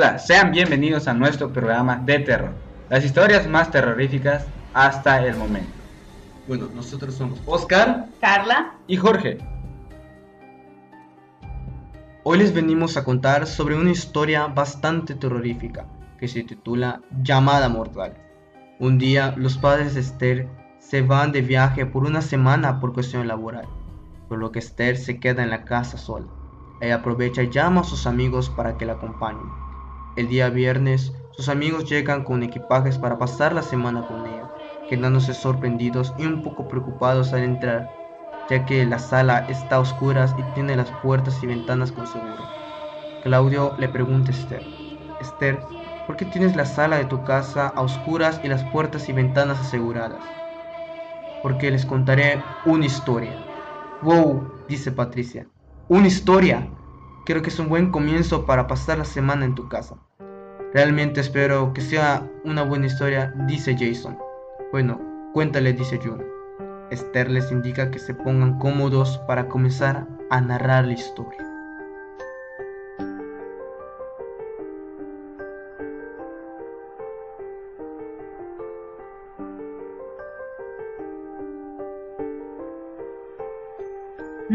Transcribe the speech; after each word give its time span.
Hola, 0.00 0.16
sean 0.16 0.52
bienvenidos 0.52 1.08
a 1.08 1.12
nuestro 1.12 1.52
programa 1.52 1.96
de 1.96 2.20
terror. 2.20 2.52
Las 2.88 3.04
historias 3.04 3.48
más 3.48 3.72
terroríficas 3.72 4.46
hasta 4.72 5.26
el 5.26 5.36
momento. 5.36 5.72
Bueno, 6.46 6.68
nosotros 6.72 7.16
somos 7.16 7.40
Oscar, 7.46 8.06
Carla 8.20 8.74
y 8.86 8.94
Jorge. 8.94 9.38
Hoy 12.22 12.38
les 12.38 12.54
venimos 12.54 12.96
a 12.96 13.02
contar 13.02 13.48
sobre 13.48 13.74
una 13.74 13.90
historia 13.90 14.46
bastante 14.46 15.16
terrorífica 15.16 15.88
que 16.16 16.28
se 16.28 16.44
titula 16.44 17.00
Llamada 17.20 17.68
Mortal. 17.68 18.14
Un 18.78 18.98
día 18.98 19.34
los 19.36 19.58
padres 19.58 19.94
de 19.94 20.00
Esther 20.02 20.48
se 20.78 21.02
van 21.02 21.32
de 21.32 21.42
viaje 21.42 21.86
por 21.86 22.04
una 22.04 22.22
semana 22.22 22.78
por 22.78 22.92
cuestión 22.92 23.26
laboral, 23.26 23.66
por 24.28 24.38
lo 24.38 24.52
que 24.52 24.60
Esther 24.60 24.96
se 24.96 25.18
queda 25.18 25.42
en 25.42 25.50
la 25.50 25.64
casa 25.64 25.98
sola. 25.98 26.28
Ella 26.80 26.94
aprovecha 26.94 27.42
y 27.42 27.50
llama 27.50 27.80
a 27.80 27.84
sus 27.84 28.06
amigos 28.06 28.48
para 28.48 28.76
que 28.76 28.86
la 28.86 28.92
acompañen. 28.92 29.67
El 30.18 30.26
día 30.26 30.50
viernes, 30.50 31.12
sus 31.30 31.48
amigos 31.48 31.88
llegan 31.88 32.24
con 32.24 32.42
equipajes 32.42 32.98
para 32.98 33.18
pasar 33.18 33.52
la 33.52 33.62
semana 33.62 34.04
con 34.04 34.26
ella, 34.26 34.50
quedándose 34.90 35.32
sorprendidos 35.32 36.12
y 36.18 36.26
un 36.26 36.42
poco 36.42 36.66
preocupados 36.66 37.32
al 37.32 37.44
entrar, 37.44 37.88
ya 38.50 38.66
que 38.66 38.84
la 38.84 38.98
sala 38.98 39.46
está 39.48 39.76
a 39.76 39.78
oscuras 39.78 40.34
y 40.36 40.42
tiene 40.54 40.74
las 40.74 40.90
puertas 41.04 41.40
y 41.44 41.46
ventanas 41.46 41.92
con 41.92 42.04
seguro. 42.08 42.42
Claudio 43.22 43.76
le 43.78 43.88
pregunta 43.88 44.32
a 44.32 44.34
Esther, 44.34 44.66
Esther, 45.20 45.60
¿por 46.08 46.16
qué 46.16 46.24
tienes 46.24 46.56
la 46.56 46.66
sala 46.66 46.96
de 46.96 47.04
tu 47.04 47.22
casa 47.22 47.68
a 47.68 47.80
oscuras 47.80 48.40
y 48.42 48.48
las 48.48 48.64
puertas 48.72 49.08
y 49.08 49.12
ventanas 49.12 49.60
aseguradas? 49.60 50.24
Porque 51.44 51.70
les 51.70 51.86
contaré 51.86 52.42
una 52.66 52.86
historia. 52.86 53.36
Wow, 54.02 54.64
dice 54.68 54.90
Patricia, 54.90 55.46
una 55.86 56.08
historia. 56.08 56.68
Creo 57.24 57.40
que 57.40 57.50
es 57.50 57.58
un 57.60 57.68
buen 57.68 57.92
comienzo 57.92 58.46
para 58.46 58.66
pasar 58.66 58.98
la 58.98 59.04
semana 59.04 59.44
en 59.44 59.54
tu 59.54 59.68
casa. 59.68 59.94
Realmente 60.74 61.20
espero 61.20 61.72
que 61.72 61.80
sea 61.80 62.28
una 62.44 62.62
buena 62.62 62.86
historia, 62.86 63.32
dice 63.46 63.74
Jason. 63.78 64.18
Bueno, 64.70 65.00
cuéntale, 65.32 65.72
dice 65.72 65.98
June. 66.02 66.24
Esther 66.90 67.30
les 67.30 67.50
indica 67.50 67.90
que 67.90 67.98
se 67.98 68.14
pongan 68.14 68.58
cómodos 68.58 69.18
para 69.26 69.48
comenzar 69.48 70.06
a 70.30 70.40
narrar 70.40 70.84
la 70.86 70.92
historia. 70.92 71.47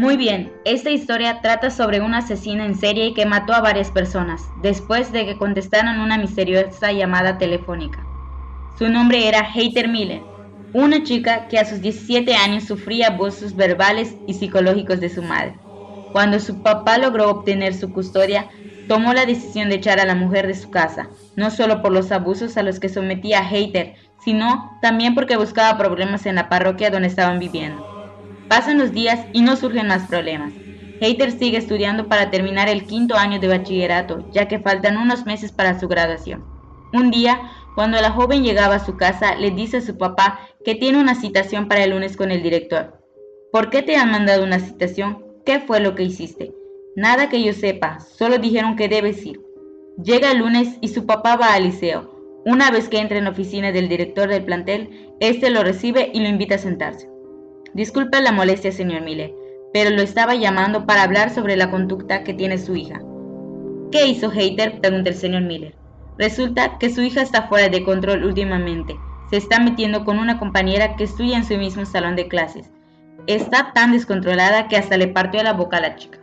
Muy 0.04 0.18
bien, 0.18 0.52
esta 0.66 0.90
historia 0.90 1.40
trata 1.40 1.70
sobre 1.70 2.02
un 2.02 2.12
asesino 2.12 2.62
en 2.62 2.74
serie 2.74 3.14
que 3.14 3.24
mató 3.24 3.54
a 3.54 3.62
varias 3.62 3.90
personas 3.90 4.42
después 4.60 5.10
de 5.12 5.24
que 5.24 5.38
contestaran 5.38 5.98
una 5.98 6.18
misteriosa 6.18 6.92
llamada 6.92 7.38
telefónica. 7.38 8.06
Su 8.78 8.90
nombre 8.90 9.26
era 9.26 9.42
Hater 9.42 9.88
Miller, 9.88 10.20
una 10.74 11.02
chica 11.04 11.48
que 11.48 11.58
a 11.58 11.64
sus 11.64 11.80
17 11.80 12.34
años 12.34 12.64
sufría 12.64 13.06
abusos 13.06 13.56
verbales 13.56 14.14
y 14.26 14.34
psicológicos 14.34 15.00
de 15.00 15.08
su 15.08 15.22
madre. 15.22 15.58
Cuando 16.12 16.38
su 16.38 16.62
papá 16.62 16.98
logró 16.98 17.30
obtener 17.30 17.72
su 17.72 17.90
custodia, 17.90 18.50
tomó 18.86 19.14
la 19.14 19.24
decisión 19.24 19.70
de 19.70 19.76
echar 19.76 20.00
a 20.00 20.04
la 20.04 20.14
mujer 20.14 20.46
de 20.46 20.54
su 20.54 20.68
casa, 20.70 21.08
no 21.34 21.50
solo 21.50 21.80
por 21.80 21.92
los 21.92 22.12
abusos 22.12 22.58
a 22.58 22.62
los 22.62 22.78
que 22.78 22.90
sometía 22.90 23.38
a 23.38 23.44
Hater, 23.48 23.94
sino 24.22 24.78
también 24.82 25.14
porque 25.14 25.38
buscaba 25.38 25.78
problemas 25.78 26.26
en 26.26 26.34
la 26.34 26.50
parroquia 26.50 26.90
donde 26.90 27.08
estaban 27.08 27.38
viviendo. 27.38 27.93
Pasan 28.48 28.78
los 28.78 28.92
días 28.92 29.26
y 29.32 29.42
no 29.42 29.56
surgen 29.56 29.88
más 29.88 30.06
problemas. 30.06 30.52
Hater 31.00 31.32
sigue 31.32 31.58
estudiando 31.58 32.08
para 32.08 32.30
terminar 32.30 32.68
el 32.68 32.84
quinto 32.84 33.16
año 33.16 33.40
de 33.40 33.48
bachillerato, 33.48 34.28
ya 34.30 34.48
que 34.48 34.58
faltan 34.58 34.96
unos 34.96 35.26
meses 35.26 35.52
para 35.52 35.78
su 35.78 35.88
graduación. 35.88 36.44
Un 36.92 37.10
día, 37.10 37.40
cuando 37.74 38.00
la 38.00 38.12
joven 38.12 38.44
llegaba 38.44 38.76
a 38.76 38.84
su 38.84 38.96
casa, 38.96 39.34
le 39.34 39.50
dice 39.50 39.78
a 39.78 39.80
su 39.80 39.98
papá 39.98 40.40
que 40.64 40.74
tiene 40.74 41.00
una 41.00 41.14
citación 41.14 41.68
para 41.68 41.84
el 41.84 41.90
lunes 41.90 42.16
con 42.16 42.30
el 42.30 42.42
director. 42.42 43.00
¿Por 43.50 43.70
qué 43.70 43.82
te 43.82 43.96
han 43.96 44.10
mandado 44.10 44.44
una 44.44 44.60
citación? 44.60 45.24
¿Qué 45.44 45.60
fue 45.60 45.80
lo 45.80 45.94
que 45.94 46.04
hiciste? 46.04 46.54
Nada 46.96 47.28
que 47.28 47.42
yo 47.42 47.52
sepa, 47.52 47.98
solo 48.00 48.38
dijeron 48.38 48.76
que 48.76 48.88
debes 48.88 49.24
ir. 49.26 49.40
Llega 50.02 50.30
el 50.30 50.38
lunes 50.38 50.76
y 50.80 50.88
su 50.88 51.06
papá 51.06 51.36
va 51.36 51.54
al 51.54 51.64
liceo. 51.64 52.14
Una 52.46 52.70
vez 52.70 52.88
que 52.88 52.98
entra 52.98 53.18
en 53.18 53.24
la 53.24 53.30
oficina 53.30 53.72
del 53.72 53.88
director 53.88 54.28
del 54.28 54.44
plantel, 54.44 55.10
este 55.18 55.50
lo 55.50 55.62
recibe 55.62 56.10
y 56.12 56.20
lo 56.20 56.28
invita 56.28 56.56
a 56.56 56.58
sentarse. 56.58 57.13
Disculpe 57.74 58.20
la 58.20 58.30
molestia, 58.30 58.70
señor 58.70 59.02
Miller, 59.02 59.34
pero 59.72 59.90
lo 59.90 60.00
estaba 60.00 60.36
llamando 60.36 60.86
para 60.86 61.02
hablar 61.02 61.30
sobre 61.30 61.56
la 61.56 61.72
conducta 61.72 62.22
que 62.22 62.32
tiene 62.32 62.56
su 62.56 62.76
hija. 62.76 63.00
¿Qué 63.90 64.06
hizo 64.06 64.30
Hater? 64.30 64.80
pregunta 64.80 65.10
el 65.10 65.16
señor 65.16 65.42
Miller. 65.42 65.74
Resulta 66.16 66.78
que 66.78 66.90
su 66.90 67.02
hija 67.02 67.22
está 67.22 67.48
fuera 67.48 67.68
de 67.68 67.84
control 67.84 68.24
últimamente. 68.24 68.96
Se 69.28 69.38
está 69.38 69.58
metiendo 69.58 70.04
con 70.04 70.20
una 70.20 70.38
compañera 70.38 70.94
que 70.94 71.02
estudia 71.02 71.36
en 71.36 71.44
su 71.44 71.56
mismo 71.56 71.84
salón 71.84 72.14
de 72.14 72.28
clases. 72.28 72.70
Está 73.26 73.72
tan 73.72 73.90
descontrolada 73.90 74.68
que 74.68 74.76
hasta 74.76 74.96
le 74.96 75.08
partió 75.08 75.42
la 75.42 75.52
boca 75.52 75.78
a 75.78 75.80
la 75.80 75.96
chica. 75.96 76.20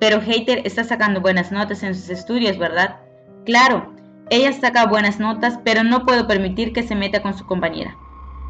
Pero 0.00 0.20
Hater 0.20 0.62
está 0.64 0.82
sacando 0.82 1.20
buenas 1.20 1.52
notas 1.52 1.84
en 1.84 1.94
sus 1.94 2.10
estudios, 2.10 2.58
¿verdad? 2.58 2.96
Claro, 3.44 3.94
ella 4.30 4.52
saca 4.52 4.86
buenas 4.86 5.20
notas, 5.20 5.60
pero 5.62 5.84
no 5.84 6.04
puedo 6.04 6.26
permitir 6.26 6.72
que 6.72 6.82
se 6.82 6.96
meta 6.96 7.22
con 7.22 7.38
su 7.38 7.46
compañera. 7.46 7.96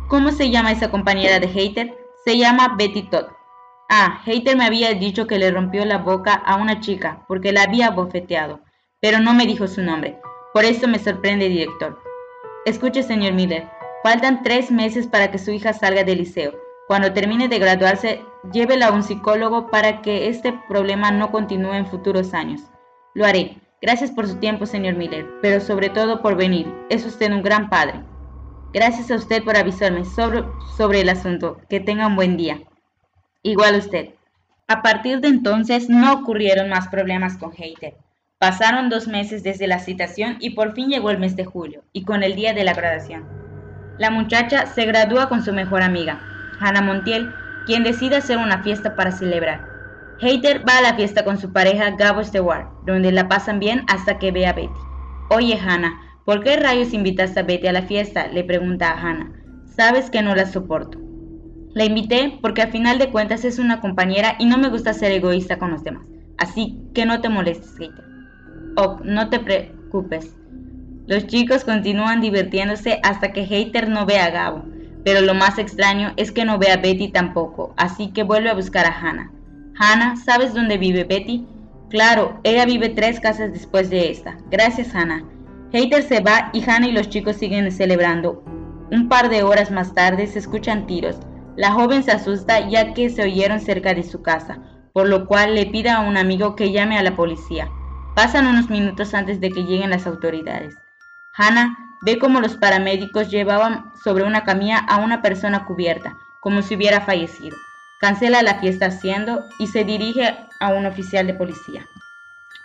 ¿Cómo 0.09 0.31
se 0.31 0.51
llama 0.51 0.73
esa 0.73 0.91
compañera 0.91 1.39
de 1.39 1.49
Hater? 1.49 2.02
Se 2.25 2.39
llama 2.39 2.77
Betty 2.79 3.03
Todd. 3.03 3.27
Ah, 3.91 4.23
Hater 4.25 4.57
me 4.57 4.65
había 4.65 4.95
dicho 4.95 5.27
que 5.27 5.39
le 5.39 5.51
rompió 5.51 5.85
la 5.85 5.99
boca 5.99 6.35
a 6.35 6.55
una 6.55 6.79
chica 6.79 7.25
porque 7.27 7.51
la 7.51 7.65
había 7.65 7.91
bofeteado, 7.91 8.61
pero 9.01 9.19
no 9.19 9.35
me 9.35 9.45
dijo 9.45 9.67
su 9.67 9.83
nombre. 9.83 10.21
Por 10.55 10.65
eso 10.65 10.87
me 10.87 11.01
sorprende, 11.01 11.49
director. 11.49 12.01
Escuche, 12.65 13.03
señor 13.03 13.33
Miller, 13.33 13.69
faltan 14.05 14.45
tres 14.45 14.71
meses 14.71 15.09
para 15.09 15.33
que 15.33 15.39
su 15.39 15.51
hija 15.51 15.73
salga 15.73 16.05
del 16.05 16.19
liceo. 16.19 16.53
Cuando 16.87 17.13
termine 17.13 17.49
de 17.49 17.59
graduarse, 17.59 18.25
llévela 18.53 18.87
a 18.87 18.93
un 18.93 19.03
psicólogo 19.03 19.69
para 19.69 20.01
que 20.01 20.29
este 20.29 20.53
problema 20.69 21.11
no 21.11 21.33
continúe 21.33 21.75
en 21.75 21.87
futuros 21.87 22.35
años. 22.35 22.63
Lo 23.15 23.27
haré. 23.27 23.59
Gracias 23.81 24.13
por 24.13 24.29
su 24.29 24.37
tiempo, 24.37 24.65
señor 24.65 24.95
Miller, 24.95 25.27
pero 25.43 25.61
sobre 25.61 25.89
todo 25.89 26.23
por 26.23 26.37
venir. 26.37 26.73
Es 26.89 27.05
usted 27.05 27.33
un 27.33 27.43
gran 27.43 27.69
padre. 27.69 28.05
Gracias 28.73 29.11
a 29.11 29.17
usted 29.17 29.45
por 29.45 29.57
avisarme 29.57 30.05
sobre, 30.05 30.45
sobre 30.77 31.01
el 31.03 31.09
asunto. 31.09 31.61
Que 31.69 31.81
tenga 31.81 32.07
un 32.07 32.17
buen 32.17 32.37
día. 32.37 32.61
Igual 33.43 33.77
usted. 33.77 34.11
A 34.67 34.81
partir 34.81 35.21
de 35.21 35.29
entonces 35.29 35.91
no 35.91 36.13
ocurrieron 36.13 36.71
más 36.71 36.89
problemas 36.89 37.37
con 37.37 37.53
Hater. 37.53 37.95
Pasaron 38.39 38.89
dos 38.89 39.07
meses 39.07 39.43
desde 39.43 39.67
la 39.67 39.79
citación 39.79 40.37
y 40.41 40.51
por 40.51 40.73
fin 40.73 40.89
llegó 40.89 41.11
el 41.11 41.19
mes 41.19 41.37
de 41.37 41.45
julio, 41.45 41.85
y 41.93 42.05
con 42.05 42.23
el 42.23 42.35
día 42.35 42.55
de 42.55 42.65
la 42.65 42.75
graduación. 42.75 43.25
La 43.99 44.11
muchacha 44.11 44.67
se 44.67 44.85
gradúa 44.87 45.29
con 45.29 45.45
su 45.45 45.53
mejor 45.53 45.83
amiga, 45.83 46.21
Hannah 46.59 46.81
Montiel, 46.81 47.33
quien 47.67 47.85
decide 47.85 48.17
hacer 48.17 48.39
una 48.39 48.63
fiesta 48.63 48.97
para 48.97 49.13
celebrar. 49.13 49.65
Hater 50.21 50.67
va 50.69 50.79
a 50.79 50.83
la 50.83 50.95
fiesta 50.95 51.25
con 51.25 51.39
su 51.39 51.53
pareja 51.53 51.91
Gabo 51.91 52.25
Stewart, 52.25 52.67
donde 52.85 53.13
la 53.13 53.29
pasan 53.29 53.61
bien 53.61 53.85
hasta 53.89 54.19
que 54.19 54.33
ve 54.33 54.47
a 54.47 54.53
Betty. 54.53 54.71
Oye, 55.31 55.57
Hannah, 55.57 56.01
¿Por 56.25 56.45
qué 56.45 56.57
rayos 56.57 56.93
invitaste 56.93 57.41
a 57.41 57.43
Betty 57.43 57.67
a 57.67 57.73
la 57.73 57.83
fiesta? 57.83 58.29
le 58.29 58.45
pregunta 58.45 58.91
a 58.91 59.01
Hannah. 59.01 59.33
Sabes 59.65 60.09
que 60.09 60.23
no 60.23 60.35
la 60.35 60.47
soporto. 60.47 60.99
La 61.75 61.85
invité 61.85 62.39
porque 62.41 62.63
al 62.63 62.71
final 62.71 62.99
de 62.99 63.11
cuentas 63.11 63.45
es 63.45 63.59
una 63.59 63.81
compañera 63.81 64.37
y 64.39 64.47
no 64.47 64.59
me 64.59 64.69
gusta 64.69 64.93
ser 64.93 65.11
egoísta 65.11 65.59
con 65.59 65.71
los 65.71 65.83
demás. 65.83 66.07
Así 66.39 66.79
que 66.95 67.07
no 67.07 67.21
te 67.21 67.29
molestes, 67.29 67.75
Hater. 67.77 68.05
Oh, 68.77 68.99
no 69.03 69.31
te 69.31 69.41
preocupes. 69.41 70.37
Los 71.07 71.27
chicos 71.27 71.65
continúan 71.65 72.21
divirtiéndose 72.21 73.01
hasta 73.03 73.33
que 73.33 73.45
Hater 73.45 73.89
no 73.89 74.07
ve 74.07 74.19
a 74.19 74.31
Gabo. 74.31 74.65
Pero 75.05 75.21
lo 75.23 75.35
más 75.35 75.59
extraño 75.59 76.13
es 76.17 76.31
que 76.31 76.45
no 76.45 76.59
ve 76.59 76.71
a 76.71 76.77
Betty 76.77 77.09
tampoco, 77.09 77.75
así 77.77 78.13
que 78.13 78.23
vuelve 78.23 78.51
a 78.51 78.55
buscar 78.55 78.87
a 78.87 78.97
Hannah. 78.97 79.33
Hannah, 79.77 80.17
¿sabes 80.17 80.55
dónde 80.55 80.79
vive 80.79 81.03
Betty? 81.03 81.45
Claro, 81.91 82.39
ella 82.45 82.65
vive 82.65 82.91
tres 82.91 83.19
casas 83.19 83.53
después 83.53 83.91
de 83.91 84.11
esta. 84.11 84.39
Gracias, 84.51 84.95
Hannah. 84.95 85.25
Hater 85.73 86.03
se 86.03 86.21
va 86.21 86.51
y 86.53 86.63
Hannah 86.69 86.89
y 86.89 86.93
los 86.93 87.09
chicos 87.09 87.37
siguen 87.37 87.73
celebrando. 87.73 88.45
Un 88.91 89.09
par 89.09 89.31
de 89.31 89.43
horas 89.43 89.71
más 89.71 89.95
tarde 89.95 90.27
se 90.27 90.39
escuchan 90.39 90.87
tiros. 90.87 91.17
La 91.57 91.73
joven 91.73 92.03
se 92.03 92.13
asusta 92.13 92.69
ya 92.69 92.93
que 92.93 93.09
se 93.09 93.23
oyeron 93.23 93.59
cerca 93.59 93.95
de 93.95 94.03
su 94.03 94.21
casa, 94.21 94.59
por 94.93 95.09
lo 95.09 95.27
cual 95.27 95.55
le 95.55 95.65
pide 95.65 95.89
a 95.89 96.01
un 96.01 96.19
amigo 96.19 96.57
que 96.57 96.73
llame 96.73 96.99
a 96.99 97.03
la 97.03 97.17
policía. 97.17 97.71
Pasan 98.15 98.47
unos 98.47 98.69
minutos 98.69 99.15
antes 99.15 99.41
de 99.41 99.51
que 99.51 99.65
lleguen 99.65 99.89
las 99.89 100.07
autoridades. 100.07 100.75
Hannah 101.35 101.75
ve 102.03 102.19
cómo 102.19 102.41
los 102.41 102.57
paramédicos 102.57 103.31
llevaban 103.31 103.91
sobre 104.05 104.25
una 104.25 104.45
camilla 104.45 104.77
a 104.77 104.99
una 104.99 105.23
persona 105.23 105.65
cubierta, 105.65 106.19
como 106.41 106.61
si 106.61 106.77
hubiera 106.77 107.01
fallecido. 107.01 107.57
Cancela 107.99 108.43
la 108.43 108.57
fiesta 108.57 108.87
haciendo 108.87 109.47
y 109.59 109.69
se 109.69 109.85
dirige 109.85 110.37
a 110.61 110.69
un 110.69 110.85
oficial 110.85 111.27
de 111.27 111.35
policía. 111.35 111.87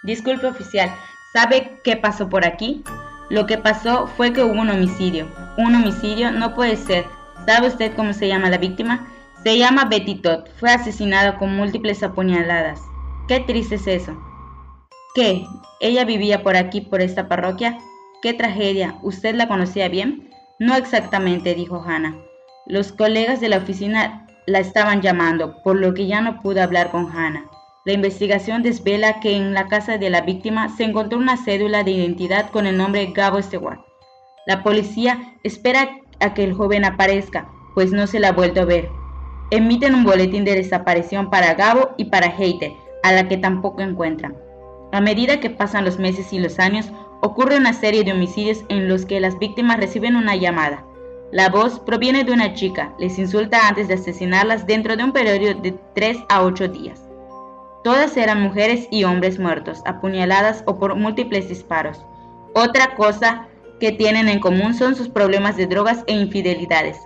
Disculpe 0.03 0.47
oficial, 0.47 0.91
¿Sabe 1.37 1.77
qué 1.83 1.95
pasó 1.95 2.29
por 2.29 2.47
aquí? 2.47 2.83
Lo 3.29 3.45
que 3.45 3.59
pasó 3.59 4.07
fue 4.07 4.33
que 4.33 4.43
hubo 4.43 4.59
un 4.59 4.71
homicidio. 4.71 5.27
Un 5.59 5.75
homicidio 5.75 6.31
no 6.31 6.55
puede 6.55 6.75
ser. 6.77 7.05
¿Sabe 7.45 7.67
usted 7.67 7.95
cómo 7.95 8.13
se 8.13 8.27
llama 8.27 8.49
la 8.49 8.57
víctima? 8.57 9.07
Se 9.43 9.55
llama 9.55 9.85
Betty 9.85 10.15
Todd. 10.15 10.45
Fue 10.59 10.71
asesinada 10.71 11.37
con 11.37 11.55
múltiples 11.55 12.01
apuñaladas. 12.01 12.81
Qué 13.27 13.39
triste 13.41 13.75
es 13.75 13.85
eso. 13.85 14.17
¿Qué? 15.13 15.45
¿Ella 15.79 16.05
vivía 16.05 16.41
por 16.41 16.57
aquí, 16.57 16.81
por 16.81 17.01
esta 17.01 17.27
parroquia? 17.27 17.77
¡Qué 18.23 18.33
tragedia! 18.33 18.95
¿Usted 19.03 19.35
la 19.35 19.47
conocía 19.47 19.89
bien? 19.89 20.31
No 20.57 20.73
exactamente, 20.73 21.53
dijo 21.53 21.85
Hannah. 21.85 22.15
Los 22.65 22.91
colegas 22.91 23.39
de 23.41 23.49
la 23.49 23.57
oficina 23.57 24.25
la 24.47 24.57
estaban 24.57 25.03
llamando, 25.03 25.61
por 25.61 25.75
lo 25.75 25.93
que 25.93 26.07
ya 26.07 26.19
no 26.19 26.41
pude 26.41 26.61
hablar 26.61 26.89
con 26.89 27.15
Hannah. 27.15 27.45
La 27.87 27.93
investigación 27.93 28.63
desvela 28.63 29.21
que 29.21 29.33
en 29.33 29.53
la 29.53 29.69
casa 29.69 29.97
de 29.97 30.09
la 30.09 30.19
víctima 30.19 30.67
se 30.75 30.83
encontró 30.83 31.17
una 31.17 31.37
cédula 31.37 31.85
de 31.85 31.91
identidad 31.91 32.49
con 32.49 32.67
el 32.67 32.75
nombre 32.75 33.13
Gabo 33.15 33.41
Stewart. 33.41 33.79
La 34.45 34.61
policía 34.61 35.35
espera 35.43 36.01
a 36.19 36.33
que 36.33 36.43
el 36.43 36.53
joven 36.53 36.83
aparezca, 36.83 37.47
pues 37.75 37.93
no 37.93 38.05
se 38.05 38.19
la 38.19 38.27
ha 38.27 38.33
vuelto 38.33 38.59
a 38.59 38.65
ver. 38.65 38.89
Emiten 39.51 39.95
un 39.95 40.03
boletín 40.03 40.43
de 40.43 40.55
desaparición 40.55 41.29
para 41.29 41.53
Gabo 41.53 41.91
y 41.95 42.03
para 42.03 42.27
Heiter, 42.27 42.73
a 43.03 43.13
la 43.13 43.29
que 43.29 43.37
tampoco 43.37 43.81
encuentran. 43.81 44.35
A 44.91 44.99
medida 44.99 45.39
que 45.39 45.49
pasan 45.49 45.85
los 45.85 45.97
meses 45.97 46.33
y 46.33 46.39
los 46.39 46.59
años, 46.59 46.91
ocurre 47.21 47.55
una 47.55 47.71
serie 47.71 48.03
de 48.03 48.11
homicidios 48.11 48.65
en 48.67 48.89
los 48.89 49.05
que 49.05 49.21
las 49.21 49.39
víctimas 49.39 49.77
reciben 49.77 50.17
una 50.17 50.35
llamada. 50.35 50.85
La 51.31 51.47
voz 51.47 51.79
proviene 51.79 52.25
de 52.25 52.33
una 52.33 52.53
chica, 52.53 52.93
les 52.99 53.17
insulta 53.17 53.65
antes 53.65 53.87
de 53.87 53.93
asesinarlas 53.93 54.67
dentro 54.67 54.97
de 54.97 55.05
un 55.05 55.13
periodo 55.13 55.61
de 55.61 55.73
3 55.95 56.17
a 56.27 56.43
8 56.43 56.67
días. 56.67 57.06
Todas 57.87 58.17
eran 58.17 58.41
mujeres 58.41 58.89
y 58.91 59.05
hombres 59.05 59.39
muertos, 59.39 59.81
apuñaladas 59.85 60.61
o 60.65 60.77
por 60.77 60.95
múltiples 60.95 61.47
disparos. 61.47 62.05
Otra 62.53 62.95
cosa 62.95 63.47
que 63.79 63.93
tienen 63.93 64.27
en 64.27 64.41
común 64.41 64.73
son 64.73 64.93
sus 64.93 65.07
problemas 65.07 65.55
de 65.55 65.67
drogas 65.67 66.03
e 66.05 66.11
infidelidades. 66.11 66.97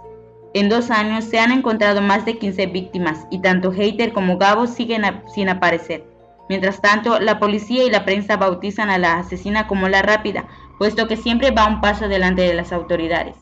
En 0.55 0.69
dos 0.69 0.89
años 0.89 1.25
se 1.25 1.37
han 1.37 1.51
encontrado 1.51 2.01
más 2.01 2.25
de 2.25 2.39
15 2.39 2.65
víctimas 2.65 3.27
y 3.29 3.43
tanto 3.43 3.71
Hater 3.71 4.11
como 4.11 4.39
Gabo 4.39 4.65
siguen 4.65 5.03
sin 5.31 5.49
aparecer. 5.49 6.03
Mientras 6.49 6.81
tanto, 6.81 7.19
la 7.19 7.37
policía 7.37 7.83
y 7.83 7.91
la 7.91 8.03
prensa 8.03 8.37
bautizan 8.37 8.89
a 8.89 8.97
la 8.97 9.19
asesina 9.19 9.67
como 9.67 9.87
la 9.87 10.01
rápida, 10.01 10.47
puesto 10.79 11.07
que 11.07 11.15
siempre 11.15 11.51
va 11.51 11.67
un 11.67 11.79
paso 11.79 12.07
delante 12.07 12.41
de 12.41 12.55
las 12.55 12.73
autoridades. 12.73 13.35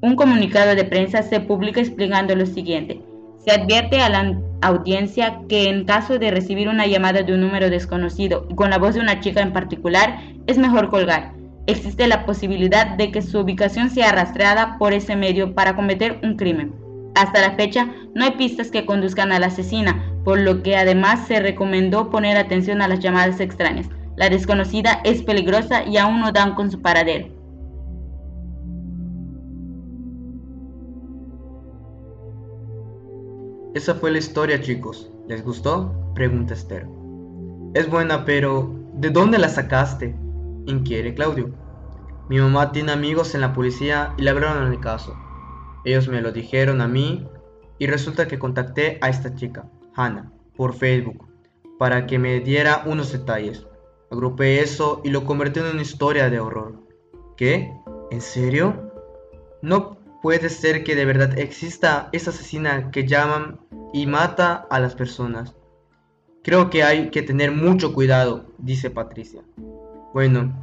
Un 0.00 0.16
comunicado 0.16 0.74
de 0.74 0.84
prensa 0.84 1.22
se 1.22 1.40
publica 1.40 1.78
explicando 1.78 2.34
lo 2.34 2.46
siguiente. 2.46 3.02
Se 3.44 3.50
advierte 3.50 4.00
a 4.00 4.08
la 4.08 4.40
audiencia 4.62 5.40
que 5.48 5.68
en 5.68 5.84
caso 5.84 6.18
de 6.18 6.30
recibir 6.30 6.68
una 6.68 6.86
llamada 6.86 7.22
de 7.22 7.34
un 7.34 7.40
número 7.40 7.70
desconocido 7.70 8.46
y 8.50 8.54
con 8.54 8.70
la 8.70 8.78
voz 8.78 8.94
de 8.94 9.00
una 9.00 9.20
chica 9.20 9.40
en 9.40 9.52
particular, 9.52 10.20
es 10.46 10.58
mejor 10.58 10.90
colgar. 10.90 11.32
Existe 11.66 12.06
la 12.06 12.26
posibilidad 12.26 12.96
de 12.96 13.10
que 13.12 13.22
su 13.22 13.38
ubicación 13.38 13.90
sea 13.90 14.12
rastreada 14.12 14.76
por 14.78 14.92
ese 14.92 15.16
medio 15.16 15.54
para 15.54 15.76
cometer 15.76 16.18
un 16.22 16.36
crimen. 16.36 16.74
Hasta 17.14 17.40
la 17.40 17.52
fecha, 17.52 17.88
no 18.14 18.24
hay 18.24 18.32
pistas 18.32 18.70
que 18.70 18.86
conduzcan 18.86 19.32
a 19.32 19.38
la 19.38 19.46
asesina, 19.46 20.04
por 20.24 20.40
lo 20.40 20.62
que 20.62 20.76
además 20.76 21.26
se 21.26 21.40
recomendó 21.40 22.10
poner 22.10 22.36
atención 22.36 22.82
a 22.82 22.88
las 22.88 23.00
llamadas 23.00 23.40
extrañas. 23.40 23.88
La 24.16 24.28
desconocida 24.28 25.00
es 25.04 25.22
peligrosa 25.22 25.84
y 25.84 25.96
aún 25.96 26.20
no 26.20 26.32
dan 26.32 26.54
con 26.54 26.70
su 26.70 26.80
paradero. 26.80 27.39
Esa 33.74 33.94
fue 33.94 34.10
la 34.10 34.18
historia 34.18 34.60
chicos. 34.60 35.10
¿Les 35.28 35.44
gustó? 35.44 35.94
Pregunta 36.14 36.54
Esther. 36.54 36.86
Es 37.74 37.88
buena, 37.88 38.24
pero 38.24 38.74
¿de 38.94 39.10
dónde 39.10 39.38
la 39.38 39.48
sacaste? 39.48 40.16
Inquiere 40.66 41.14
Claudio. 41.14 41.54
Mi 42.28 42.40
mamá 42.40 42.72
tiene 42.72 42.90
amigos 42.90 43.34
en 43.34 43.42
la 43.42 43.52
policía 43.52 44.12
y 44.18 44.22
le 44.22 44.30
hablaron 44.30 44.72
el 44.72 44.80
caso. 44.80 45.14
Ellos 45.84 46.08
me 46.08 46.20
lo 46.20 46.32
dijeron 46.32 46.80
a 46.80 46.88
mí 46.88 47.28
y 47.78 47.86
resulta 47.86 48.26
que 48.26 48.40
contacté 48.40 48.98
a 49.00 49.08
esta 49.08 49.34
chica. 49.36 49.70
Hannah 49.94 50.32
por 50.56 50.74
Facebook 50.74 51.28
para 51.78 52.06
que 52.06 52.18
me 52.18 52.40
diera 52.40 52.82
unos 52.86 53.12
detalles. 53.12 53.66
Agrupé 54.10 54.60
eso 54.60 55.00
y 55.04 55.10
lo 55.10 55.24
convertí 55.24 55.60
en 55.60 55.66
una 55.66 55.80
historia 55.80 56.28
de 56.28 56.40
horror. 56.40 56.74
¿Qué? 57.36 57.72
¿En 58.10 58.20
serio? 58.20 58.92
No 59.62 59.99
puede 60.22 60.48
ser 60.48 60.84
que 60.84 60.94
de 60.94 61.04
verdad 61.04 61.38
exista 61.38 62.08
esa 62.12 62.30
asesina 62.30 62.90
que 62.90 63.06
llaman 63.06 63.60
y 63.92 64.06
mata 64.06 64.66
a 64.70 64.80
las 64.80 64.94
personas. 64.94 65.54
Creo 66.42 66.70
que 66.70 66.82
hay 66.82 67.10
que 67.10 67.22
tener 67.22 67.52
mucho 67.52 67.92
cuidado, 67.92 68.46
dice 68.58 68.90
Patricia. 68.90 69.42
Bueno, 70.14 70.54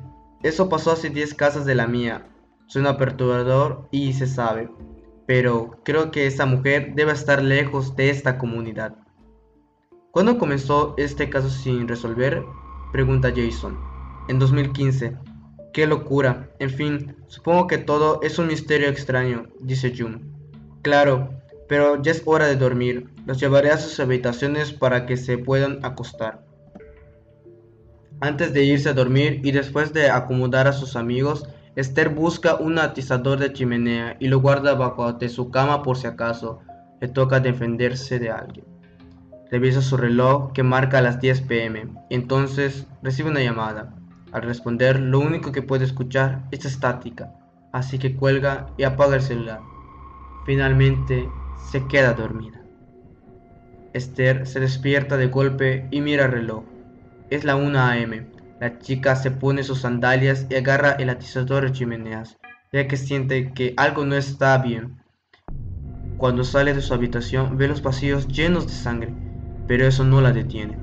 eso 0.43 0.69
pasó 0.69 0.91
hace 0.91 1.09
10 1.09 1.33
casas 1.35 1.65
de 1.65 1.75
la 1.75 1.87
mía. 1.87 2.27
Suena 2.67 2.97
perturbador 2.97 3.87
y 3.91 4.13
se 4.13 4.27
sabe, 4.27 4.69
pero 5.25 5.79
creo 5.83 6.11
que 6.11 6.27
esa 6.27 6.45
mujer 6.45 6.93
debe 6.95 7.11
estar 7.11 7.41
lejos 7.41 7.95
de 7.95 8.09
esta 8.09 8.37
comunidad. 8.37 8.95
¿Cuándo 10.11 10.37
comenzó 10.37 10.95
este 10.97 11.29
caso 11.29 11.49
sin 11.49 11.87
resolver? 11.87 12.43
Pregunta 12.91 13.31
Jason. 13.35 13.77
En 14.29 14.39
2015. 14.39 15.15
Qué 15.77 15.85
locura. 15.85 16.49
En 16.57 16.71
fin, 16.71 17.15
supongo 17.27 17.67
que 17.67 17.77
todo 17.77 18.19
es 18.23 18.39
un 18.39 18.47
misterio 18.47 18.89
extraño, 18.89 19.45
dice 19.59 19.93
June. 19.95 20.21
Claro, 20.81 21.29
pero 21.69 22.01
ya 22.01 22.13
es 22.13 22.23
hora 22.25 22.47
de 22.47 22.55
dormir. 22.55 23.11
Los 23.27 23.39
llevaré 23.39 23.69
a 23.69 23.77
sus 23.77 23.99
habitaciones 23.99 24.73
para 24.73 25.05
que 25.05 25.17
se 25.17 25.37
puedan 25.37 25.85
acostar. 25.85 26.43
Antes 28.21 28.53
de 28.53 28.63
irse 28.63 28.89
a 28.89 28.93
dormir 28.93 29.41
y 29.43 29.51
después 29.51 29.93
de 29.93 30.09
acomodar 30.09 30.67
a 30.67 30.73
sus 30.73 30.95
amigos, 30.95 31.47
Esther 31.75 32.09
busca 32.09 32.55
un 32.55 32.79
atizador 32.79 33.37
de 33.37 33.53
chimenea 33.53 34.17
y 34.19 34.29
lo 34.29 34.41
guarda 34.41 34.73
bajo 34.73 35.13
de 35.13 35.29
su 35.29 35.51
cama 35.51 35.83
por 35.83 35.95
si 35.95 36.07
acaso 36.07 36.57
le 36.99 37.07
toca 37.07 37.39
defenderse 37.39 38.17
de 38.17 38.31
alguien. 38.31 38.65
Revisa 39.51 39.83
su 39.83 39.95
reloj 39.95 40.53
que 40.53 40.63
marca 40.63 41.03
las 41.03 41.21
10 41.21 41.41
pm 41.41 41.85
y 42.09 42.15
entonces 42.15 42.87
recibe 43.03 43.29
una 43.29 43.43
llamada. 43.43 43.96
Al 44.31 44.41
responder, 44.41 44.99
lo 44.99 45.19
único 45.19 45.51
que 45.51 45.61
puede 45.61 45.85
escuchar 45.85 46.43
es 46.51 46.65
estática, 46.65 47.33
así 47.71 47.97
que 47.97 48.15
cuelga 48.15 48.67
y 48.77 48.83
apaga 48.83 49.15
el 49.15 49.21
celular. 49.21 49.61
Finalmente, 50.45 51.29
se 51.69 51.85
queda 51.87 52.13
dormida. 52.13 52.61
Esther 53.93 54.45
se 54.45 54.59
despierta 54.59 55.17
de 55.17 55.27
golpe 55.27 55.87
y 55.91 56.01
mira 56.01 56.25
el 56.25 56.31
reloj. 56.31 56.63
Es 57.29 57.43
la 57.43 57.55
1 57.55 57.79
am. 57.79 58.27
La 58.59 58.79
chica 58.79 59.15
se 59.15 59.31
pone 59.31 59.63
sus 59.63 59.81
sandalias 59.81 60.47
y 60.49 60.55
agarra 60.55 60.91
el 60.91 61.09
atizador 61.09 61.63
de 61.63 61.71
chimeneas, 61.71 62.37
ya 62.73 62.87
que 62.87 62.97
siente 62.97 63.53
que 63.53 63.73
algo 63.77 64.05
no 64.05 64.15
está 64.15 64.57
bien. 64.57 64.97
Cuando 66.17 66.43
sale 66.43 66.73
de 66.73 66.81
su 66.81 66.93
habitación 66.93 67.57
ve 67.57 67.67
los 67.67 67.81
pasillos 67.81 68.27
llenos 68.27 68.65
de 68.65 68.73
sangre 68.73 69.13
pero 69.67 69.85
eso 69.85 70.03
no 70.03 70.21
la 70.21 70.31
detiene. 70.31 70.77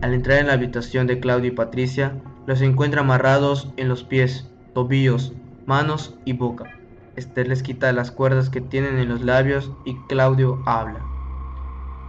Al 0.00 0.14
entrar 0.14 0.38
en 0.38 0.46
la 0.46 0.52
habitación 0.52 1.06
de 1.06 1.18
Claudio 1.18 1.50
y 1.50 1.54
Patricia, 1.54 2.22
los 2.48 2.62
encuentra 2.62 3.02
amarrados 3.02 3.68
en 3.76 3.88
los 3.88 4.04
pies, 4.04 4.46
tobillos, 4.72 5.34
manos 5.66 6.14
y 6.24 6.32
boca. 6.32 6.64
Esther 7.14 7.46
les 7.46 7.62
quita 7.62 7.92
las 7.92 8.10
cuerdas 8.10 8.48
que 8.48 8.62
tienen 8.62 8.98
en 8.98 9.10
los 9.10 9.20
labios 9.20 9.70
y 9.84 9.94
Claudio 10.06 10.58
habla. 10.64 11.04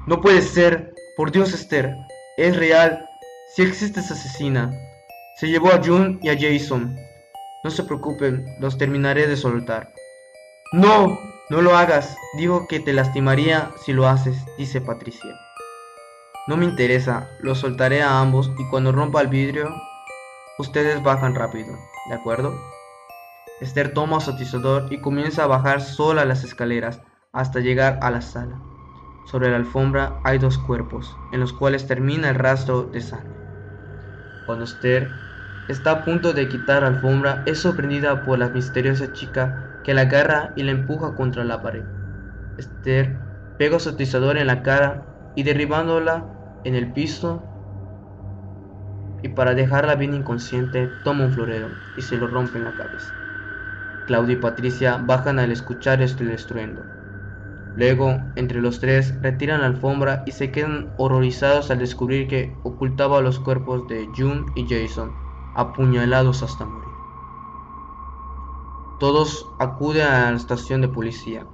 No 0.08 0.22
puede 0.22 0.41
ser, 0.41 0.96
por 1.17 1.34
Dios 1.34 1.53
Esther, 1.53 1.93
es 2.38 2.55
real, 2.55 3.05
si 3.53 3.63
existe 3.63 4.00
esa 4.00 4.13
asesina. 4.13 4.72
Se 5.36 5.50
llevó 5.50 5.74
a 5.74 5.84
June 5.84 6.17
y 6.22 6.29
a 6.29 6.39
Jason. 6.39 6.96
No 7.65 7.69
se 7.69 7.84
preocupen, 7.84 8.46
los 8.62 8.77
terminaré 8.77 9.27
de 9.27 9.36
soltar. 9.36 9.93
No, 10.72 11.19
no 11.50 11.62
lo 11.62 11.75
hagas, 11.75 12.15
digo 12.38 12.65
que 12.69 12.79
te 12.79 12.93
lastimaría 12.93 13.72
si 13.84 13.91
lo 13.91 14.08
haces, 14.08 14.38
dice 14.58 14.79
Patricia. 14.79 15.36
No 16.48 16.55
me 16.55 16.63
interesa, 16.63 17.29
los 17.41 17.58
soltaré 17.58 18.01
a 18.01 18.22
ambos 18.22 18.50
y 18.58 18.65
cuando 18.69 18.93
rompa 18.93 19.19
el 19.19 19.27
vidrio, 19.27 19.69
ustedes 20.59 21.01
bajan 21.01 21.35
rápido, 21.35 21.77
¿de 22.09 22.15
acuerdo? 22.15 22.53
Esther 23.61 23.93
toma 23.93 24.19
su 24.19 24.31
atizador 24.31 24.91
y 24.91 24.99
comienza 24.99 25.45
a 25.45 25.47
bajar 25.47 25.81
sola 25.81 26.25
las 26.25 26.43
escaleras 26.43 27.01
hasta 27.31 27.61
llegar 27.61 27.97
a 28.01 28.11
la 28.11 28.21
sala. 28.21 28.59
Sobre 29.25 29.49
la 29.49 29.55
alfombra 29.55 30.19
hay 30.23 30.37
dos 30.37 30.57
cuerpos, 30.57 31.15
en 31.31 31.39
los 31.39 31.53
cuales 31.53 31.87
termina 31.87 32.29
el 32.29 32.35
rastro 32.35 32.83
de 32.83 32.99
sangre. 32.99 33.39
Cuando 34.45 34.65
Esther 34.65 35.09
está 35.69 35.91
a 35.91 36.05
punto 36.05 36.33
de 36.33 36.49
quitar 36.49 36.81
la 36.81 36.89
alfombra, 36.89 37.43
es 37.45 37.59
sorprendida 37.59 38.25
por 38.25 38.37
la 38.37 38.49
misteriosa 38.49 39.13
chica 39.13 39.81
que 39.85 39.93
la 39.93 40.01
agarra 40.01 40.51
y 40.57 40.63
la 40.63 40.71
empuja 40.71 41.15
contra 41.15 41.45
la 41.45 41.61
pared. 41.61 41.83
Esther 42.57 43.17
pega 43.57 43.79
su 43.79 43.89
atizador 43.89 44.37
en 44.37 44.47
la 44.47 44.61
cara 44.61 45.05
y 45.35 45.43
derribándola 45.43 46.25
en 46.65 46.75
el 46.75 46.91
piso 46.91 47.43
y 49.21 49.29
para 49.29 49.53
dejarla 49.53 49.95
bien 49.95 50.13
inconsciente 50.13 50.88
toma 51.03 51.25
un 51.25 51.33
florero 51.33 51.69
y 51.95 52.01
se 52.01 52.17
lo 52.17 52.27
rompe 52.27 52.57
en 52.57 52.65
la 52.65 52.73
cabeza. 52.73 53.13
Claudia 54.07 54.33
y 54.33 54.38
Patricia 54.38 54.97
bajan 54.97 55.39
al 55.39 55.51
escuchar 55.51 56.01
este 56.01 56.33
estruendo. 56.33 56.81
Luego, 57.75 58.17
entre 58.35 58.61
los 58.61 58.79
tres, 58.79 59.13
retiran 59.21 59.61
la 59.61 59.67
alfombra 59.67 60.23
y 60.25 60.31
se 60.31 60.51
quedan 60.51 60.91
horrorizados 60.97 61.69
al 61.69 61.79
descubrir 61.79 62.27
que 62.27 62.55
ocultaba 62.63 63.21
los 63.21 63.39
cuerpos 63.39 63.88
de 63.88 64.07
June 64.17 64.45
y 64.55 64.65
Jason, 64.67 65.11
apuñalados 65.55 66.41
hasta 66.41 66.65
morir. 66.65 66.89
Todos 68.99 69.45
acuden 69.59 70.07
a 70.07 70.31
la 70.31 70.38
estación 70.38 70.81
de 70.81 70.89
policía, 70.89 71.45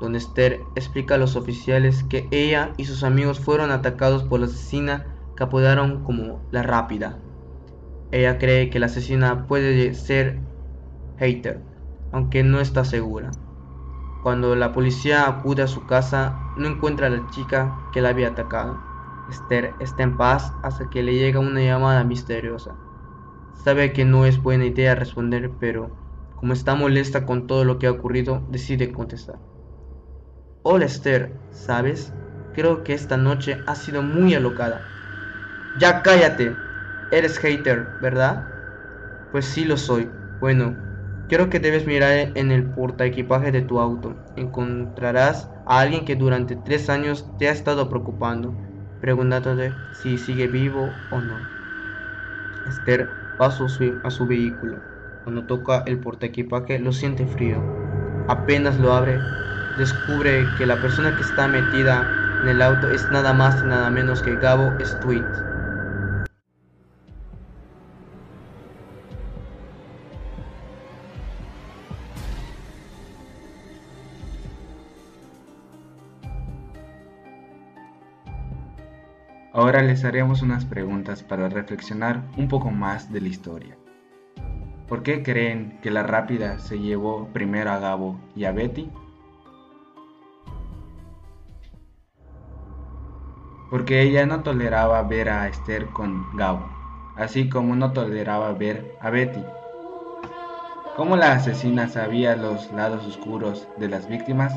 donde 0.00 0.18
Esther 0.18 0.64
explica 0.74 1.16
a 1.16 1.18
los 1.18 1.36
oficiales 1.36 2.04
que 2.04 2.28
ella 2.30 2.72
y 2.76 2.84
sus 2.84 3.02
amigos 3.02 3.40
fueron 3.40 3.70
atacados 3.70 4.22
por 4.22 4.40
la 4.40 4.46
asesina 4.46 5.13
que 5.36 5.44
apodaron 5.44 6.04
como 6.04 6.40
la 6.50 6.62
Rápida. 6.62 7.18
Ella 8.10 8.38
cree 8.38 8.70
que 8.70 8.78
la 8.78 8.86
asesina 8.86 9.46
puede 9.46 9.92
ser 9.94 10.38
Hater, 11.18 11.60
aunque 12.12 12.42
no 12.42 12.60
está 12.60 12.84
segura. 12.84 13.30
Cuando 14.22 14.56
la 14.56 14.72
policía 14.72 15.28
acude 15.28 15.62
a 15.62 15.66
su 15.66 15.86
casa, 15.86 16.38
no 16.56 16.66
encuentra 16.66 17.08
a 17.08 17.10
la 17.10 17.28
chica 17.30 17.76
que 17.92 18.00
la 18.00 18.10
había 18.10 18.28
atacado. 18.28 18.78
Esther 19.28 19.74
está 19.80 20.02
en 20.02 20.16
paz 20.16 20.52
hasta 20.62 20.88
que 20.90 21.02
le 21.02 21.14
llega 21.14 21.40
una 21.40 21.62
llamada 21.62 22.04
misteriosa. 22.04 22.74
Sabe 23.64 23.92
que 23.92 24.04
no 24.04 24.26
es 24.26 24.42
buena 24.42 24.66
idea 24.66 24.94
responder, 24.94 25.50
pero 25.58 25.90
como 26.36 26.52
está 26.52 26.74
molesta 26.74 27.24
con 27.24 27.46
todo 27.46 27.64
lo 27.64 27.78
que 27.78 27.86
ha 27.86 27.90
ocurrido, 27.90 28.42
decide 28.50 28.92
contestar. 28.92 29.36
Hola 30.62 30.86
Esther, 30.86 31.32
¿sabes? 31.50 32.12
Creo 32.54 32.84
que 32.84 32.94
esta 32.94 33.16
noche 33.16 33.58
ha 33.66 33.74
sido 33.74 34.02
muy 34.02 34.34
alocada. 34.34 34.82
Ya 35.76 36.02
cállate. 36.02 36.56
Eres 37.10 37.38
hater, 37.38 37.88
¿verdad? 38.00 38.46
Pues 39.30 39.46
sí 39.46 39.64
lo 39.64 39.76
soy. 39.76 40.10
Bueno, 40.40 40.76
creo 41.28 41.50
que 41.50 41.60
debes 41.60 41.86
mirar 41.86 42.32
en 42.34 42.52
el 42.52 42.72
portaequipaje 42.72 43.52
de 43.52 43.62
tu 43.62 43.80
auto. 43.80 44.14
Encontrarás 44.36 45.50
a 45.66 45.80
alguien 45.80 46.04
que 46.04 46.16
durante 46.16 46.56
tres 46.56 46.88
años 46.90 47.36
te 47.38 47.48
ha 47.48 47.52
estado 47.52 47.88
preocupando, 47.88 48.54
preguntándote 49.00 49.74
si 49.92 50.18
sigue 50.18 50.46
vivo 50.48 51.06
o 51.10 51.20
no. 51.20 51.50
Esther 52.66 53.08
va 53.40 53.46
a 53.46 53.50
su, 53.50 54.00
a 54.04 54.10
su 54.10 54.26
vehículo. 54.26 54.78
Cuando 55.24 55.46
toca 55.46 55.82
el 55.86 56.00
portaequipaje 56.00 56.78
lo 56.78 56.92
siente 56.92 57.26
frío. 57.26 57.62
Apenas 58.28 58.78
lo 58.78 58.92
abre, 58.92 59.18
descubre 59.74 60.54
que 60.54 60.66
la 60.66 60.80
persona 60.80 61.16
que 61.16 61.22
está 61.22 61.48
metida 61.48 62.16
en 62.38 62.48
el 62.48 62.62
auto 62.62 62.88
es 62.88 63.10
nada 63.10 63.32
más 63.32 63.62
y 63.62 63.66
nada 63.66 63.90
menos 63.90 64.22
que 64.22 64.36
Gabo 64.36 64.78
Stewart. 64.80 65.53
Ahora 79.56 79.84
les 79.84 80.04
haremos 80.04 80.42
unas 80.42 80.64
preguntas 80.64 81.22
para 81.22 81.48
reflexionar 81.48 82.24
un 82.36 82.48
poco 82.48 82.72
más 82.72 83.12
de 83.12 83.20
la 83.20 83.28
historia. 83.28 83.78
¿Por 84.88 85.04
qué 85.04 85.22
creen 85.22 85.78
que 85.80 85.92
la 85.92 86.02
rápida 86.02 86.58
se 86.58 86.80
llevó 86.80 87.28
primero 87.28 87.70
a 87.70 87.78
Gabo 87.78 88.18
y 88.34 88.46
a 88.46 88.50
Betty? 88.50 88.90
Porque 93.70 94.02
ella 94.02 94.26
no 94.26 94.42
toleraba 94.42 95.00
ver 95.04 95.28
a 95.28 95.46
Esther 95.46 95.86
con 95.86 96.36
Gabo, 96.36 96.68
así 97.14 97.48
como 97.48 97.76
no 97.76 97.92
toleraba 97.92 98.52
ver 98.54 98.96
a 99.00 99.10
Betty. 99.10 99.44
¿Cómo 100.96 101.16
la 101.16 101.30
asesina 101.30 101.86
sabía 101.86 102.34
los 102.34 102.72
lados 102.72 103.06
oscuros 103.06 103.68
de 103.78 103.88
las 103.88 104.08
víctimas? 104.08 104.52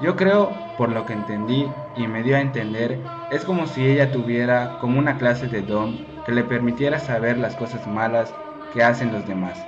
Yo 0.00 0.14
creo, 0.14 0.52
por 0.76 0.90
lo 0.90 1.04
que 1.06 1.12
entendí 1.12 1.66
y 1.96 2.06
me 2.06 2.22
dio 2.22 2.36
a 2.36 2.40
entender, 2.40 3.00
es 3.30 3.44
como 3.44 3.66
si 3.66 3.84
ella 3.84 4.12
tuviera 4.12 4.78
como 4.80 4.98
una 4.98 5.18
clase 5.18 5.48
de 5.48 5.62
don 5.62 5.98
que 6.24 6.32
le 6.32 6.44
permitiera 6.44 7.00
saber 7.00 7.36
las 7.36 7.56
cosas 7.56 7.84
malas 7.86 8.32
que 8.72 8.82
hacen 8.82 9.12
los 9.12 9.26
demás. 9.26 9.58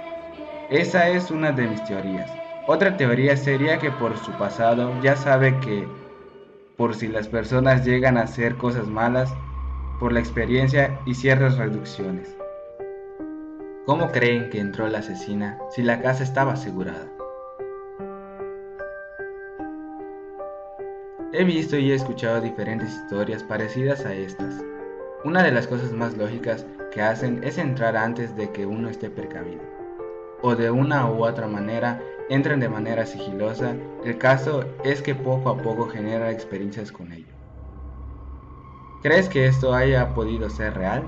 Esa 0.70 1.08
es 1.08 1.32
una 1.32 1.50
de 1.50 1.66
mis 1.66 1.82
teorías. 1.84 2.30
Otra 2.68 2.96
teoría 2.96 3.36
sería 3.36 3.78
que 3.78 3.90
por 3.90 4.16
su 4.18 4.30
pasado 4.32 4.92
ya 5.02 5.16
sabe 5.16 5.58
que 5.58 5.88
por 6.76 6.94
si 6.94 7.08
las 7.08 7.26
personas 7.26 7.84
llegan 7.84 8.16
a 8.16 8.22
hacer 8.22 8.56
cosas 8.56 8.86
malas, 8.86 9.34
por 9.98 10.12
la 10.12 10.20
experiencia 10.20 10.98
y 11.04 11.14
ciertas 11.14 11.58
reducciones. 11.58 12.34
¿Cómo 13.84 14.10
creen 14.12 14.48
que 14.48 14.60
entró 14.60 14.88
la 14.88 15.00
asesina 15.00 15.58
si 15.70 15.82
la 15.82 16.00
casa 16.00 16.22
estaba 16.22 16.52
asegurada? 16.52 17.19
He 21.32 21.44
visto 21.44 21.78
y 21.78 21.92
he 21.92 21.94
escuchado 21.94 22.40
diferentes 22.40 22.92
historias 22.92 23.44
parecidas 23.44 24.04
a 24.04 24.12
estas. 24.12 24.64
Una 25.24 25.44
de 25.44 25.52
las 25.52 25.68
cosas 25.68 25.92
más 25.92 26.16
lógicas 26.16 26.66
que 26.90 27.02
hacen 27.02 27.44
es 27.44 27.56
entrar 27.56 27.96
antes 27.96 28.34
de 28.34 28.50
que 28.50 28.66
uno 28.66 28.88
esté 28.88 29.10
precavido. 29.10 29.62
O 30.42 30.56
de 30.56 30.72
una 30.72 31.08
u 31.08 31.24
otra 31.24 31.46
manera 31.46 32.02
entran 32.30 32.58
de 32.58 32.68
manera 32.68 33.06
sigilosa. 33.06 33.76
El 34.04 34.18
caso 34.18 34.64
es 34.82 35.02
que 35.02 35.14
poco 35.14 35.50
a 35.50 35.62
poco 35.62 35.86
genera 35.86 36.32
experiencias 36.32 36.90
con 36.90 37.12
ello. 37.12 37.32
¿Crees 39.00 39.28
que 39.28 39.46
esto 39.46 39.72
haya 39.72 40.12
podido 40.14 40.50
ser 40.50 40.74
real? 40.74 41.04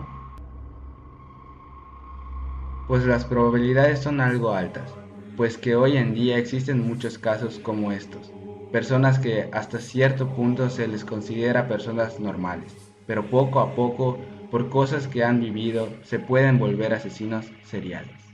Pues 2.87 3.05
las 3.07 3.25
probabilidades 3.25 3.99
son 3.99 4.21
algo 4.21 4.52
altas, 4.52 4.88
pues 5.37 5.59
que 5.59 5.75
hoy 5.75 5.97
en 5.97 6.14
día 6.14 6.38
existen 6.38 6.87
muchos 6.87 7.19
casos 7.19 7.59
como 7.59 7.91
estos 7.91 8.33
personas 8.73 9.19
que 9.19 9.50
hasta 9.52 9.79
cierto 9.79 10.35
punto 10.35 10.71
se 10.71 10.88
les 10.88 11.05
considera 11.05 11.69
personas 11.69 12.19
normales, 12.19 12.75
pero 13.07 13.29
poco 13.29 13.61
a 13.61 13.75
poco, 13.75 14.19
por 14.50 14.71
cosas 14.71 15.07
que 15.07 15.23
han 15.23 15.41
vivido, 15.41 15.88
se 16.02 16.19
pueden 16.19 16.59
volver 16.59 16.95
asesinos 16.95 17.52
seriales. 17.62 18.33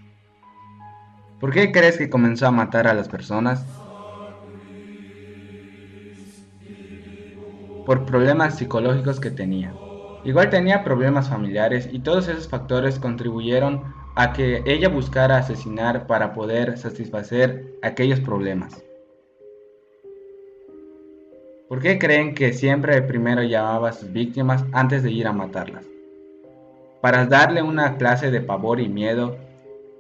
¿Por 1.41 1.53
qué 1.53 1.73
crees 1.73 1.99
que 1.99 2.09
comenzó 2.09 2.47
a 2.47 2.53
matar 2.53 2.87
a 2.87 2.95
las 2.95 3.09
personas? 3.09 3.67
Por 7.85 8.07
problemas 8.07 8.57
psicológicos 8.59 9.19
que 9.19 9.31
tenía. 9.31 9.75
Igual 10.25 10.51
tenía 10.51 10.85
problemas 10.85 11.29
familiares 11.29 11.89
y 11.91 12.01
todos 12.01 12.29
esos 12.29 12.49
factores 12.49 12.99
contribuyeron 13.01 13.83
a 14.17 14.33
que 14.33 14.63
ella 14.67 14.89
buscara 14.89 15.39
asesinar 15.39 16.07
para 16.07 16.33
poder 16.33 16.77
satisfacer 16.79 17.73
aquellos 17.83 18.21
problemas. 18.21 18.88
¿Por 21.69 21.83
qué 21.83 21.99
creen 21.99 22.35
que 22.35 22.55
siempre 22.55 23.03
primero 23.03 23.43
llamaba 23.43 23.91
a 23.91 23.93
sus 23.93 24.11
víctimas 24.11 24.65
antes 24.73 25.03
de 25.03 25.11
ir 25.11 25.27
a 25.27 25.35
matarlas? 25.35 25.85
Para 27.03 27.27
darle 27.27 27.63
una 27.63 27.99
clase 27.99 28.31
de 28.31 28.41
pavor 28.41 28.81
y 28.81 28.89
miedo, 28.89 29.37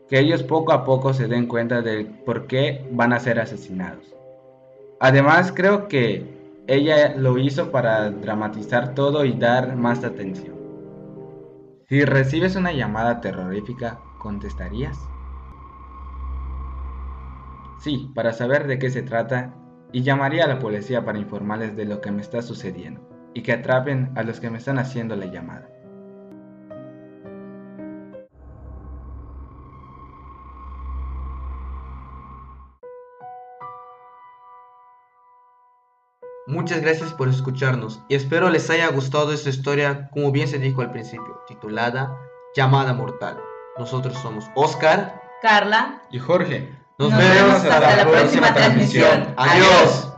que 0.08 0.18
ellos 0.18 0.42
poco 0.42 0.72
a 0.72 0.86
poco 0.86 1.12
se 1.12 1.28
den 1.28 1.46
cuenta 1.46 1.82
de 1.82 2.06
por 2.24 2.46
qué 2.46 2.88
van 2.92 3.12
a 3.12 3.20
ser 3.20 3.38
asesinados. 3.38 4.14
Además, 4.98 5.52
creo 5.54 5.88
que 5.88 6.24
ella 6.66 7.14
lo 7.14 7.36
hizo 7.36 7.70
para 7.70 8.10
dramatizar 8.10 8.94
todo 8.94 9.26
y 9.26 9.34
dar 9.34 9.76
más 9.76 10.04
atención. 10.04 10.56
Si 11.90 12.02
recibes 12.06 12.56
una 12.56 12.72
llamada 12.72 13.20
terrorífica, 13.20 14.00
¿contestarías? 14.18 14.98
Sí, 17.78 18.10
para 18.14 18.32
saber 18.32 18.66
de 18.66 18.78
qué 18.78 18.88
se 18.88 19.02
trata, 19.02 19.54
y 19.92 20.02
llamaría 20.02 20.44
a 20.44 20.48
la 20.48 20.58
policía 20.58 21.04
para 21.04 21.18
informarles 21.18 21.76
de 21.76 21.84
lo 21.84 22.00
que 22.00 22.10
me 22.10 22.22
está 22.22 22.42
sucediendo 22.42 23.00
y 23.34 23.42
que 23.42 23.52
atrapen 23.52 24.12
a 24.16 24.22
los 24.22 24.40
que 24.40 24.50
me 24.50 24.58
están 24.58 24.78
haciendo 24.78 25.16
la 25.16 25.26
llamada. 25.26 25.68
Muchas 36.46 36.80
gracias 36.80 37.12
por 37.12 37.28
escucharnos 37.28 38.00
y 38.08 38.14
espero 38.14 38.48
les 38.48 38.70
haya 38.70 38.88
gustado 38.88 39.34
esta 39.34 39.50
historia 39.50 40.08
como 40.10 40.32
bien 40.32 40.48
se 40.48 40.58
dijo 40.58 40.80
al 40.80 40.90
principio, 40.90 41.42
titulada 41.46 42.18
Llamada 42.56 42.94
Mortal. 42.94 43.38
Nosotros 43.78 44.16
somos 44.16 44.46
Oscar, 44.54 45.20
Carla 45.42 46.02
y 46.10 46.18
Jorge. 46.18 46.74
Nos, 46.98 47.16
vemos 47.16 47.64
hasta, 47.64 47.96
la 47.96 48.10
próxima 48.10 48.52
transmisión. 48.52 49.32
Adiós. 49.36 50.08